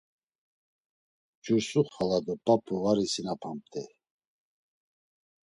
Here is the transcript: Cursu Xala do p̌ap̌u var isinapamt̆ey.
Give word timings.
Cursu 1.43 1.81
Xala 1.93 2.19
do 2.25 2.33
p̌ap̌u 2.43 2.75
var 2.83 2.97
isinapamt̆ey. 3.05 3.87